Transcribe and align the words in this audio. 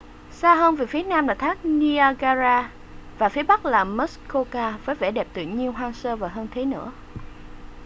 xa 0.31 0.55
hơn 0.55 0.75
về 0.75 0.85
phía 0.85 1.03
nam 1.03 1.27
là 1.27 1.33
thác 1.33 1.65
niagara 1.65 2.69
và 3.17 3.29
phía 3.29 3.43
bắc 3.43 3.65
là 3.65 3.83
muskoka 3.83 4.71
với 4.85 4.95
vẻ 4.95 5.11
đẹp 5.11 5.27
tự 5.33 5.41
nhiên 5.43 5.71
hoang 5.73 5.93
sơ 5.93 6.15
và 6.15 6.27
hơn 6.27 6.47
thế 6.51 6.65
nữa 6.65 6.91